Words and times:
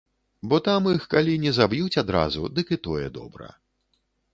Бо 0.53 0.57
там 0.67 0.87
іх 0.93 1.05
калі 1.13 1.37
не 1.45 1.53
заб'юць 1.59 2.01
адразу, 2.05 2.41
дык 2.57 2.67
і 2.79 2.83
тое 2.89 3.07
добра. 3.23 3.57